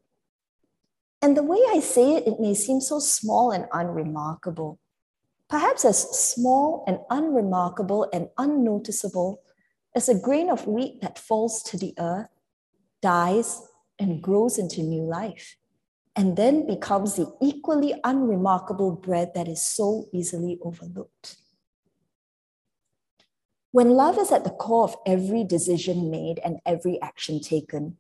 And 1.23 1.37
the 1.37 1.43
way 1.43 1.59
I 1.71 1.81
say 1.81 2.17
it, 2.17 2.27
it 2.27 2.41
may 2.41 2.55
seem 2.55 2.81
so 2.81 2.99
small 2.99 3.53
and 3.53 3.67
unremarkable. 3.73 4.79
Perhaps 5.49 5.85
as 5.85 6.03
small 6.19 6.85
and 6.87 6.99
unremarkable 7.09 8.09
and 8.13 8.29
unnoticeable 8.37 9.43
as 9.95 10.09
a 10.09 10.19
grain 10.19 10.51
of 10.51 10.67
wheat 10.67 11.01
that 11.01 11.19
falls 11.19 11.63
to 11.65 11.77
the 11.77 11.95
earth, 11.99 12.29
dies, 13.03 13.61
and 13.99 14.23
grows 14.23 14.59
into 14.59 14.83
new 14.83 15.03
life, 15.03 15.57
and 16.17 16.37
then 16.37 16.67
becomes 16.67 17.17
the 17.17 17.31
equally 17.43 17.95
unremarkable 18.05 18.93
bread 18.93 19.33
that 19.35 19.49
is 19.49 19.63
so 19.63 20.07
easily 20.13 20.59
overlooked. 20.63 21.37
When 23.71 23.91
love 23.91 24.19
is 24.19 24.33
at 24.33 24.45
the 24.45 24.51
core 24.51 24.85
of 24.85 24.97
every 25.07 25.45
decision 25.45 26.11
made 26.11 26.41
and 26.45 26.59
every 26.67 27.01
action 27.01 27.41
taken, 27.41 27.97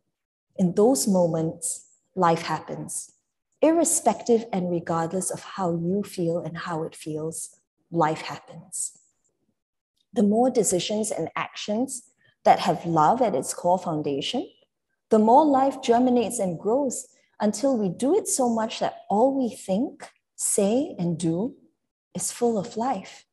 in 0.57 0.75
those 0.75 1.09
moments, 1.09 1.87
life 2.15 2.43
happens. 2.43 3.13
Irrespective 3.63 4.45
and 4.53 4.71
regardless 4.71 5.31
of 5.31 5.43
how 5.43 5.71
you 5.71 6.03
feel 6.03 6.39
and 6.39 6.59
how 6.59 6.83
it 6.83 6.95
feels, 6.95 7.61
life 7.91 8.21
happens. 8.23 8.99
The 10.13 10.23
more 10.23 10.51
decisions 10.51 11.11
and 11.11 11.31
actions 11.37 12.03
that 12.45 12.59
have 12.59 12.85
love 12.85 13.23
at 13.23 13.35
its 13.35 13.55
core 13.55 13.79
foundation, 13.79 14.47
the 15.13 15.19
more 15.19 15.45
life 15.45 15.83
germinates 15.83 16.39
and 16.39 16.59
grows 16.59 17.07
until 17.39 17.77
we 17.77 17.91
do 17.91 18.17
it 18.17 18.27
so 18.27 18.49
much 18.49 18.81
that 18.81 19.03
all 19.11 19.39
we 19.39 19.55
think, 19.55 20.09
say, 20.37 20.97
and 20.99 21.19
do 21.19 21.55
is 22.15 22.33
full 22.33 22.57
of 22.57 22.79
life. 22.79 23.27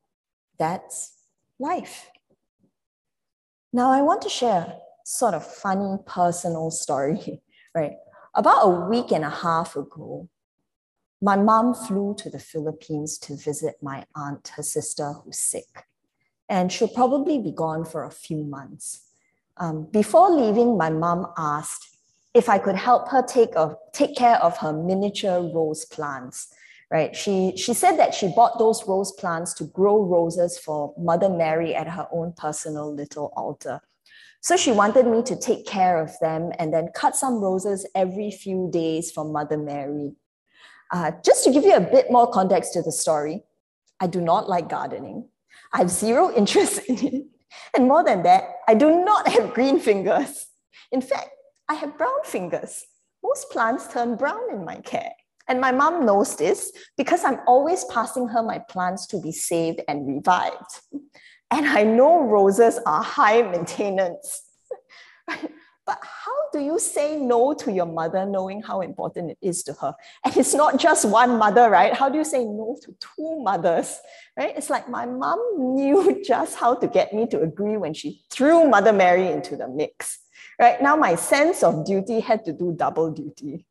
That's 0.57 1.13
life. 1.57 2.11
Now, 3.71 3.91
I 3.91 4.01
want 4.01 4.21
to 4.23 4.29
share 4.29 4.75
sort 5.05 5.33
of 5.33 5.47
funny 5.47 5.95
personal 6.05 6.69
story, 6.69 7.41
right? 7.73 7.93
About 8.35 8.65
a 8.65 8.89
week 8.89 9.13
and 9.13 9.23
a 9.23 9.29
half 9.29 9.77
ago, 9.77 10.27
my 11.21 11.37
mom 11.37 11.73
flew 11.73 12.13
to 12.17 12.29
the 12.29 12.39
Philippines 12.39 13.17
to 13.19 13.37
visit 13.37 13.75
my 13.81 14.05
aunt, 14.15 14.49
her 14.57 14.63
sister, 14.63 15.13
who's 15.13 15.37
sick. 15.37 15.85
And 16.49 16.73
she'll 16.73 16.89
probably 16.89 17.39
be 17.39 17.53
gone 17.53 17.85
for 17.85 18.03
a 18.03 18.11
few 18.11 18.43
months. 18.43 19.08
Um, 19.59 19.87
before 19.91 20.31
leaving, 20.31 20.77
my 20.77 20.89
mom 20.89 21.27
asked 21.37 21.97
if 22.33 22.47
I 22.47 22.57
could 22.57 22.75
help 22.75 23.09
her 23.09 23.21
take, 23.21 23.55
a, 23.55 23.75
take 23.93 24.15
care 24.15 24.37
of 24.37 24.57
her 24.57 24.71
miniature 24.71 25.41
rose 25.53 25.85
plants. 25.85 26.53
Right? 26.91 27.15
She, 27.15 27.53
she 27.55 27.75
said 27.75 27.97
that 27.97 28.15
she 28.15 28.29
bought 28.29 28.57
those 28.57 28.87
rose 28.87 29.11
plants 29.11 29.53
to 29.55 29.65
grow 29.65 30.01
roses 30.01 30.57
for 30.57 30.93
Mother 30.97 31.29
Mary 31.29 31.75
at 31.75 31.87
her 31.87 32.07
own 32.11 32.33
personal 32.35 32.91
little 32.93 33.31
altar. 33.35 33.81
So 34.41 34.55
she 34.55 34.71
wanted 34.71 35.05
me 35.05 35.21
to 35.23 35.35
take 35.35 35.67
care 35.67 36.01
of 36.01 36.17
them 36.19 36.51
and 36.57 36.73
then 36.73 36.89
cut 36.95 37.15
some 37.15 37.41
roses 37.41 37.85
every 37.93 38.31
few 38.31 38.69
days 38.71 39.11
for 39.11 39.25
Mother 39.25 39.57
Mary. 39.57 40.13
Uh, 40.91 41.11
just 41.23 41.43
to 41.43 41.51
give 41.51 41.63
you 41.63 41.75
a 41.75 41.81
bit 41.81 42.09
more 42.09 42.31
context 42.31 42.73
to 42.73 42.81
the 42.81 42.91
story, 42.91 43.43
I 43.99 44.07
do 44.07 44.21
not 44.21 44.49
like 44.49 44.69
gardening. 44.69 45.27
I 45.73 45.79
have 45.79 45.89
zero 45.89 46.33
interest 46.35 46.79
in 46.87 46.97
it. 47.05 47.23
And 47.75 47.87
more 47.87 48.03
than 48.03 48.23
that, 48.23 48.43
I 48.67 48.73
do 48.73 49.03
not 49.03 49.27
have 49.27 49.53
green 49.53 49.79
fingers. 49.79 50.47
In 50.91 51.01
fact, 51.01 51.29
I 51.67 51.75
have 51.75 51.97
brown 51.97 52.23
fingers. 52.23 52.85
Most 53.23 53.49
plants 53.51 53.87
turn 53.87 54.15
brown 54.15 54.51
in 54.51 54.65
my 54.65 54.77
care. 54.77 55.11
And 55.47 55.59
my 55.59 55.71
mom 55.71 56.05
knows 56.05 56.35
this 56.35 56.71
because 56.95 57.23
I'm 57.23 57.39
always 57.47 57.83
passing 57.85 58.27
her 58.27 58.43
my 58.43 58.59
plants 58.59 59.07
to 59.07 59.19
be 59.19 59.31
saved 59.31 59.81
and 59.87 60.07
revived. 60.07 60.81
And 61.51 61.67
I 61.67 61.83
know 61.83 62.21
roses 62.21 62.79
are 62.85 63.01
high 63.01 63.41
maintenance. 63.41 64.43
Do 66.59 66.65
you 66.65 66.77
say 66.77 67.15
no 67.15 67.53
to 67.53 67.71
your 67.71 67.85
mother 67.85 68.25
knowing 68.25 68.61
how 68.61 68.81
important 68.81 69.31
it 69.31 69.37
is 69.41 69.63
to 69.63 69.73
her? 69.73 69.95
And 70.25 70.35
it's 70.35 70.53
not 70.53 70.77
just 70.77 71.05
one 71.05 71.37
mother, 71.37 71.69
right? 71.69 71.93
How 71.93 72.09
do 72.09 72.17
you 72.17 72.25
say 72.25 72.43
no 72.43 72.77
to 72.83 72.95
two 72.99 73.41
mothers, 73.41 73.97
right? 74.37 74.53
It's 74.57 74.69
like 74.69 74.89
my 74.89 75.05
mom 75.05 75.39
knew 75.57 76.21
just 76.25 76.57
how 76.57 76.75
to 76.75 76.87
get 76.87 77.13
me 77.13 77.27
to 77.27 77.41
agree 77.41 77.77
when 77.77 77.93
she 77.93 78.21
threw 78.29 78.67
Mother 78.67 78.91
Mary 78.91 79.27
into 79.31 79.55
the 79.55 79.69
mix. 79.69 80.19
Right 80.59 80.81
now, 80.81 80.97
my 80.97 81.15
sense 81.15 81.63
of 81.63 81.85
duty 81.85 82.19
had 82.19 82.43
to 82.43 82.51
do 82.51 82.75
double 82.77 83.09
duty. 83.11 83.65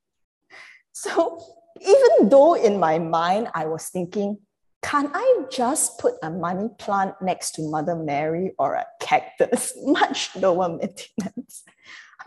So 0.92 1.38
even 1.80 2.30
though 2.30 2.54
in 2.54 2.80
my 2.80 2.98
mind 2.98 3.48
I 3.54 3.66
was 3.66 3.88
thinking, 3.88 4.38
can't 4.82 5.10
I 5.12 5.42
just 5.50 5.98
put 5.98 6.14
a 6.22 6.30
money 6.30 6.70
plant 6.78 7.20
next 7.20 7.52
to 7.56 7.62
Mother 7.62 7.94
Mary 7.94 8.52
or 8.58 8.74
a 8.74 8.86
cactus? 9.00 9.74
Much 9.84 10.34
lower 10.36 10.70
maintenance. 10.70 11.64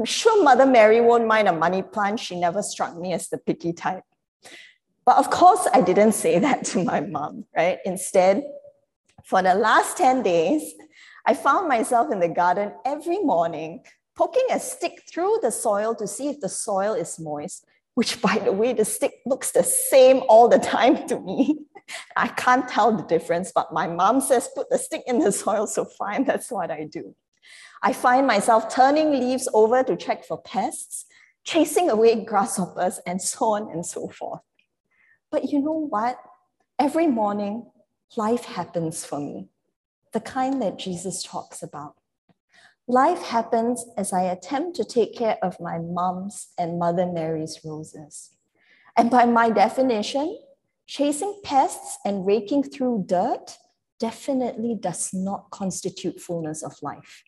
I'm 0.01 0.05
sure 0.05 0.43
Mother 0.43 0.65
Mary 0.65 0.99
won't 0.99 1.27
mind 1.27 1.47
a 1.47 1.53
money 1.53 1.83
plant. 1.83 2.19
She 2.19 2.35
never 2.39 2.63
struck 2.63 2.97
me 2.97 3.13
as 3.13 3.29
the 3.29 3.37
picky 3.37 3.71
type. 3.71 4.03
But 5.05 5.17
of 5.17 5.29
course, 5.29 5.67
I 5.71 5.81
didn't 5.81 6.13
say 6.13 6.39
that 6.39 6.65
to 6.69 6.83
my 6.83 7.01
mom, 7.01 7.45
right? 7.55 7.77
Instead, 7.85 8.41
for 9.23 9.43
the 9.43 9.53
last 9.53 9.97
10 9.97 10.23
days, 10.23 10.73
I 11.23 11.35
found 11.35 11.67
myself 11.67 12.11
in 12.11 12.19
the 12.19 12.29
garden 12.29 12.73
every 12.83 13.19
morning, 13.19 13.83
poking 14.15 14.47
a 14.49 14.59
stick 14.59 15.03
through 15.07 15.37
the 15.43 15.51
soil 15.51 15.93
to 15.93 16.07
see 16.07 16.29
if 16.29 16.39
the 16.39 16.49
soil 16.49 16.95
is 16.95 17.19
moist, 17.19 17.63
which, 17.93 18.23
by 18.23 18.39
the 18.39 18.51
way, 18.51 18.73
the 18.73 18.85
stick 18.85 19.13
looks 19.27 19.51
the 19.51 19.61
same 19.61 20.23
all 20.27 20.47
the 20.47 20.57
time 20.57 21.07
to 21.09 21.19
me. 21.19 21.59
I 22.17 22.27
can't 22.29 22.67
tell 22.67 22.91
the 22.91 23.03
difference, 23.03 23.51
but 23.53 23.71
my 23.71 23.85
mom 23.85 24.19
says 24.19 24.49
put 24.55 24.71
the 24.71 24.79
stick 24.79 25.03
in 25.05 25.19
the 25.19 25.31
soil, 25.31 25.67
so 25.67 25.85
fine, 25.85 26.23
that's 26.25 26.49
what 26.49 26.71
I 26.71 26.85
do. 26.85 27.13
I 27.83 27.93
find 27.93 28.27
myself 28.27 28.73
turning 28.73 29.11
leaves 29.11 29.49
over 29.53 29.83
to 29.83 29.95
check 29.95 30.23
for 30.23 30.39
pests, 30.39 31.05
chasing 31.43 31.89
away 31.89 32.23
grasshoppers, 32.23 32.99
and 33.07 33.19
so 33.19 33.53
on 33.53 33.71
and 33.71 33.85
so 33.85 34.07
forth. 34.07 34.41
But 35.31 35.51
you 35.51 35.59
know 35.61 35.87
what? 35.89 36.19
Every 36.77 37.07
morning, 37.07 37.65
life 38.15 38.45
happens 38.45 39.03
for 39.03 39.19
me, 39.19 39.49
the 40.11 40.19
kind 40.19 40.61
that 40.61 40.77
Jesus 40.77 41.23
talks 41.23 41.63
about. 41.63 41.95
Life 42.87 43.23
happens 43.23 43.85
as 43.97 44.13
I 44.13 44.23
attempt 44.23 44.75
to 44.75 44.83
take 44.83 45.15
care 45.15 45.37
of 45.41 45.59
my 45.59 45.79
mom's 45.79 46.49
and 46.59 46.77
Mother 46.77 47.05
Mary's 47.05 47.61
roses. 47.63 48.31
And 48.97 49.09
by 49.09 49.25
my 49.25 49.49
definition, 49.49 50.37
chasing 50.85 51.39
pests 51.43 51.97
and 52.05 52.27
raking 52.27 52.63
through 52.63 53.05
dirt 53.07 53.57
definitely 53.99 54.75
does 54.75 55.11
not 55.13 55.49
constitute 55.51 56.19
fullness 56.19 56.63
of 56.63 56.75
life. 56.81 57.23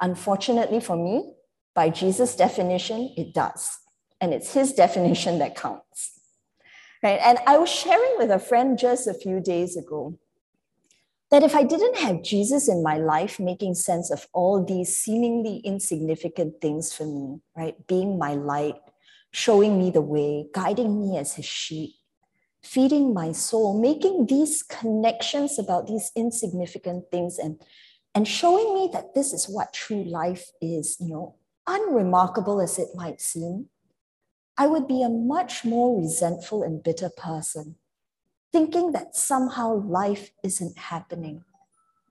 Unfortunately 0.00 0.80
for 0.80 0.96
me, 0.96 1.32
by 1.74 1.90
Jesus' 1.90 2.34
definition, 2.34 3.12
it 3.16 3.34
does. 3.34 3.78
And 4.20 4.34
it's 4.34 4.52
his 4.52 4.72
definition 4.72 5.38
that 5.38 5.56
counts. 5.56 6.20
Right? 7.02 7.20
And 7.22 7.38
I 7.46 7.58
was 7.58 7.70
sharing 7.70 8.14
with 8.18 8.30
a 8.30 8.38
friend 8.38 8.78
just 8.78 9.06
a 9.06 9.14
few 9.14 9.40
days 9.40 9.76
ago 9.76 10.18
that 11.30 11.42
if 11.42 11.54
I 11.54 11.62
didn't 11.62 11.98
have 11.98 12.22
Jesus 12.22 12.68
in 12.68 12.82
my 12.82 12.96
life 12.96 13.38
making 13.38 13.74
sense 13.74 14.10
of 14.10 14.26
all 14.32 14.64
these 14.64 14.96
seemingly 14.96 15.58
insignificant 15.58 16.60
things 16.60 16.92
for 16.92 17.04
me, 17.04 17.40
right? 17.56 17.86
Being 17.86 18.18
my 18.18 18.34
light, 18.34 18.80
showing 19.30 19.78
me 19.78 19.90
the 19.90 20.00
way, 20.00 20.46
guiding 20.54 21.00
me 21.00 21.18
as 21.18 21.34
his 21.34 21.44
sheep, 21.44 21.90
feeding 22.62 23.12
my 23.12 23.32
soul, 23.32 23.78
making 23.78 24.26
these 24.26 24.62
connections 24.62 25.58
about 25.58 25.86
these 25.86 26.10
insignificant 26.16 27.04
things 27.12 27.38
and 27.38 27.60
and 28.14 28.26
showing 28.26 28.74
me 28.74 28.90
that 28.92 29.14
this 29.14 29.32
is 29.32 29.48
what 29.48 29.72
true 29.72 30.02
life 30.04 30.50
is, 30.60 30.96
you 31.00 31.08
know, 31.08 31.34
unremarkable 31.66 32.60
as 32.60 32.78
it 32.78 32.88
might 32.94 33.20
seem, 33.20 33.66
I 34.56 34.66
would 34.66 34.88
be 34.88 35.02
a 35.02 35.08
much 35.08 35.64
more 35.64 36.00
resentful 36.00 36.62
and 36.62 36.82
bitter 36.82 37.10
person, 37.10 37.76
thinking 38.50 38.92
that 38.92 39.14
somehow 39.14 39.74
life 39.74 40.30
isn't 40.42 40.78
happening 40.78 41.44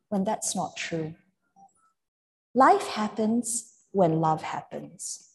when 0.09 0.23
that's 0.23 0.55
not 0.55 0.77
true. 0.77 1.15
Life 2.53 2.87
happens 2.87 3.73
when 3.91 4.21
love 4.21 4.43
happens. 4.43 5.29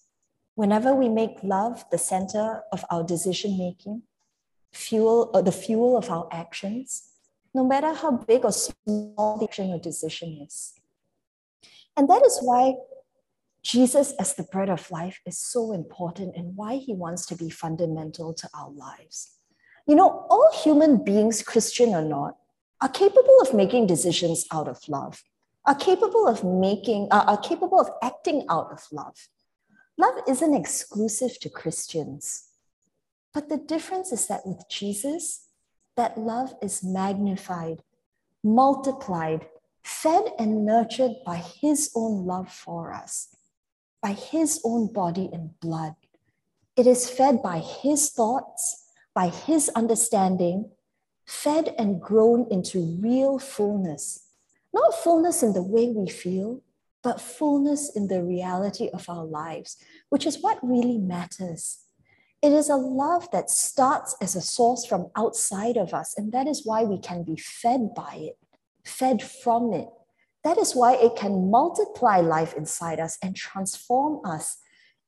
Whenever 0.55 0.95
we 0.95 1.09
make 1.09 1.43
love 1.43 1.85
the 1.91 1.99
center 1.99 2.63
of 2.73 2.85
our 2.91 3.05
decision 3.05 3.59
making, 3.59 4.03
fuel 4.73 5.31
or 5.35 5.43
the 5.43 5.53
fuel 5.53 5.97
of 5.97 6.11
our 6.11 6.29
actions, 6.31 7.12
no 7.55 7.65
matter 7.65 7.93
how 7.93 8.13
big 8.13 8.45
or 8.45 8.53
small 8.53 9.37
the 9.39 9.45
action 9.45 9.71
or 9.71 9.79
decision 9.79 10.45
is. 10.47 10.75
And 11.97 12.09
that 12.09 12.25
is 12.25 12.39
why 12.43 12.75
Jesus, 13.63 14.13
as 14.19 14.35
the 14.35 14.43
bread 14.45 14.69
of 14.69 14.91
life, 14.91 15.21
is 15.27 15.39
so 15.39 15.73
important 15.73 16.37
and 16.37 16.57
why 16.57 16.77
he 16.77 16.95
wants 16.95 17.27
to 17.27 17.37
be 17.37 17.51
fundamental 17.51 18.35
to 18.35 18.49
our 18.55 18.71
lives. 18.71 19.37
You 19.87 19.95
know, 19.97 20.27
all 20.31 20.51
human 20.63 21.05
beings, 21.05 21.43
Christian 21.43 21.91
or 21.91 22.03
not, 22.03 22.37
are 22.81 22.89
capable 22.89 23.39
of 23.41 23.55
making 23.55 23.87
decisions 23.87 24.47
out 24.53 24.69
of 24.69 24.81
love, 24.89 25.23
are 25.67 25.75
capable 25.75 26.27
of 26.27 26.43
making, 26.43 27.09
uh, 27.11 27.25
are 27.27 27.39
capable 27.39 27.81
of 27.81 27.91
acting 28.03 28.45
out 28.49 28.73
of 28.73 28.85
love. 28.91 29.29
Love 29.97 30.15
isn't 30.27 30.55
exclusive 30.55 31.39
to 31.41 31.49
Christians. 31.49 32.49
But 33.33 33.49
the 33.49 33.59
difference 33.59 34.13
is 34.13 34.27
that 34.27 34.47
with 34.47 34.65
Jesus, 34.69 35.49
that 35.97 36.19
love 36.19 36.55
is 36.63 36.83
magnified, 36.83 37.83
multiplied, 38.43 39.47
fed 39.83 40.25
and 40.39 40.65
nurtured 40.65 41.13
by 41.25 41.37
his 41.37 41.91
own 41.95 42.25
love 42.27 42.51
for 42.51 42.93
us, 42.93 43.29
by 44.01 44.13
his 44.13 44.61
own 44.65 44.93
body 44.93 45.29
and 45.33 45.59
blood. 45.61 45.95
It 46.77 46.87
is 46.87 47.11
fed 47.11 47.43
by 47.43 47.59
his 47.59 48.11
thoughts, 48.11 48.87
by 49.15 49.29
his 49.29 49.69
understanding, 49.71 50.71
fed 51.27 51.75
and 51.79 52.01
grown 52.01 52.47
into 52.51 52.99
real 53.01 53.39
fullness. 53.39 54.29
Not 54.73 54.95
fullness 54.95 55.43
in 55.43 55.53
the 55.53 55.63
way 55.63 55.89
we 55.91 56.09
feel, 56.09 56.63
but 57.03 57.21
fullness 57.21 57.95
in 57.95 58.09
the 58.09 58.23
reality 58.23 58.89
of 58.93 59.09
our 59.09 59.25
lives, 59.25 59.77
which 60.09 60.25
is 60.25 60.41
what 60.41 60.59
really 60.63 60.99
matters. 60.99 61.85
It 62.43 62.53
is 62.53 62.69
a 62.69 62.77
love 62.77 63.31
that 63.31 63.51
starts 63.51 64.17
as 64.21 64.35
a 64.35 64.41
source 64.41 64.85
from 64.85 65.13
outside 65.15 65.77
of 65.77 65.95
us, 65.95 66.19
and 66.19 66.33
that 66.33 66.49
is 66.49 66.67
why 66.67 66.83
we 66.83 66.99
can 66.99 67.23
be 67.23 67.37
fed 67.37 67.95
by 67.95 68.15
it, 68.17 68.39
fed 68.85 69.23
from 69.23 69.73
it. 69.73 69.87
That 70.43 70.59
is 70.59 70.75
why 70.75 70.97
it 70.97 71.15
can 71.15 71.53
multiply 71.53 72.19
life 72.19 72.55
inside 72.55 72.99
us 72.99 73.17
and 73.23 73.37
transform 73.37 74.27
us 74.27 74.57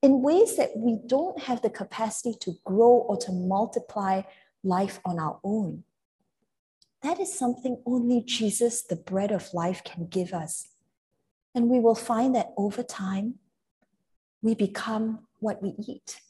in 0.01 0.23
ways 0.23 0.57
that 0.57 0.77
we 0.77 1.01
don't 1.07 1.43
have 1.43 1.61
the 1.61 1.71
capacity 1.71 2.37
to 2.43 2.53
grow 2.65 3.05
or 3.09 3.17
to 3.17 3.33
multiply 3.33 4.23
life 4.63 5.01
on 5.05 5.19
our 5.19 5.41
own. 5.43 5.83
That 7.03 7.19
is 7.19 7.37
something 7.37 7.83
only 7.85 8.23
Jesus, 8.23 8.83
the 8.83 8.95
bread 8.95 9.33
of 9.33 9.53
life, 9.53 9.83
can 9.83 10.07
give 10.07 10.33
us. 10.33 10.69
And 11.53 11.69
we 11.69 11.81
will 11.81 11.97
find 11.97 12.33
that 12.37 12.53
over 12.57 12.85
time, 12.85 13.41
we 14.41 14.55
become 14.55 15.27
what 15.41 15.61
we 15.61 15.75
eat 15.89 16.21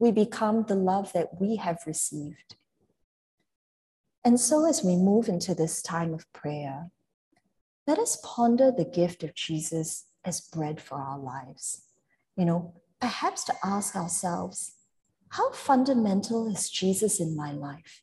we 0.00 0.10
become 0.10 0.64
the 0.64 0.74
love 0.74 1.12
that 1.12 1.40
we 1.40 1.56
have 1.56 1.78
received. 1.86 2.56
And 4.24 4.40
so, 4.40 4.68
as 4.68 4.82
we 4.82 4.96
move 4.96 5.28
into 5.28 5.54
this 5.54 5.80
time 5.80 6.12
of 6.12 6.30
prayer, 6.32 6.90
let 7.86 7.98
us 7.98 8.18
ponder 8.24 8.72
the 8.72 8.84
gift 8.84 9.22
of 9.22 9.34
Jesus 9.34 10.06
as 10.24 10.40
bread 10.40 10.80
for 10.80 10.96
our 10.96 11.18
lives. 11.18 11.82
You 12.36 12.46
know, 12.46 12.74
perhaps 13.00 13.44
to 13.44 13.54
ask 13.62 13.94
ourselves, 13.94 14.72
how 15.28 15.52
fundamental 15.52 16.52
is 16.52 16.70
Jesus 16.70 17.20
in 17.20 17.36
my 17.36 17.52
life? 17.52 18.02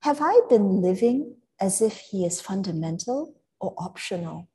Have 0.00 0.18
I 0.20 0.40
been 0.48 0.82
living 0.82 1.36
as 1.60 1.80
if 1.80 1.96
he 1.96 2.24
is 2.24 2.40
fundamental 2.40 3.34
or 3.60 3.74
optional? 3.78 4.48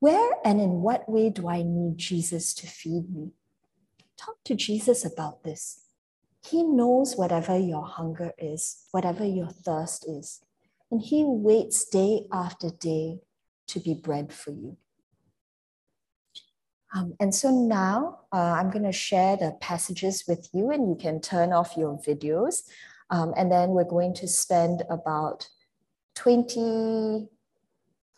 Where 0.00 0.32
and 0.44 0.60
in 0.60 0.82
what 0.82 1.08
way 1.08 1.30
do 1.30 1.48
I 1.48 1.62
need 1.62 1.98
Jesus 1.98 2.54
to 2.54 2.66
feed 2.66 3.12
me? 3.14 3.32
Talk 4.18 4.36
to 4.44 4.54
Jesus 4.54 5.04
about 5.04 5.44
this. 5.44 5.84
He 6.44 6.62
knows 6.62 7.16
whatever 7.16 7.56
your 7.56 7.84
hunger 7.86 8.32
is, 8.38 8.86
whatever 8.90 9.24
your 9.24 9.48
thirst 9.48 10.08
is, 10.08 10.40
and 10.90 11.00
He 11.00 11.24
waits 11.24 11.88
day 11.88 12.26
after 12.32 12.70
day 12.70 13.20
to 13.68 13.80
be 13.80 13.94
bread 13.94 14.32
for 14.32 14.50
you. 14.50 14.76
Um, 16.94 17.14
and 17.20 17.34
so 17.34 17.50
now 17.50 18.20
uh, 18.32 18.52
I'm 18.52 18.70
going 18.70 18.84
to 18.84 18.92
share 18.92 19.36
the 19.36 19.56
passages 19.60 20.24
with 20.26 20.48
you, 20.52 20.70
and 20.70 20.88
you 20.88 20.96
can 20.96 21.20
turn 21.20 21.52
off 21.52 21.76
your 21.76 21.98
videos. 21.98 22.62
Um, 23.10 23.34
and 23.36 23.52
then 23.52 23.70
we're 23.70 23.84
going 23.84 24.14
to 24.14 24.28
spend 24.28 24.82
about 24.90 25.48
20 26.16 27.28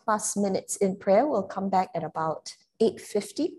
plus 0.03 0.35
minutes 0.35 0.77
in 0.77 0.95
prayer. 0.95 1.27
We'll 1.27 1.43
come 1.43 1.69
back 1.69 1.89
at 1.95 2.03
about 2.03 2.55
8.50 2.81 3.49